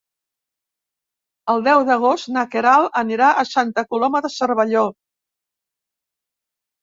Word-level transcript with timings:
El 1.53 1.59
deu 1.67 1.81
d'agost 1.89 2.31
na 2.37 2.45
Queralt 2.55 2.97
anirà 3.03 3.29
a 3.41 3.45
Santa 3.51 3.83
Coloma 3.91 4.21
de 4.27 4.31
Cervelló. 4.37 4.87